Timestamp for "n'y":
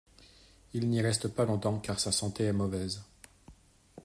0.89-0.99